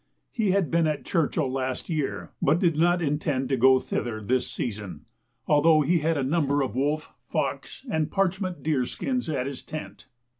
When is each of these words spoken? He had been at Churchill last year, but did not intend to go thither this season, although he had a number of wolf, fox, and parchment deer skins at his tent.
He 0.31 0.49
had 0.49 0.71
been 0.71 0.87
at 0.87 1.05
Churchill 1.05 1.51
last 1.51 1.87
year, 1.87 2.31
but 2.41 2.57
did 2.57 2.75
not 2.75 3.03
intend 3.03 3.49
to 3.49 3.55
go 3.55 3.77
thither 3.77 4.19
this 4.19 4.49
season, 4.49 5.05
although 5.45 5.81
he 5.81 5.99
had 5.99 6.17
a 6.17 6.23
number 6.23 6.63
of 6.63 6.73
wolf, 6.73 7.13
fox, 7.29 7.85
and 7.87 8.09
parchment 8.11 8.63
deer 8.63 8.85
skins 8.85 9.29
at 9.29 9.45
his 9.45 9.61
tent. 9.61 10.07